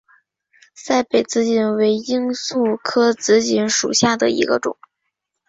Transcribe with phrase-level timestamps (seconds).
[0.73, 4.75] 赛北紫堇为罂粟科紫堇属下的一个种。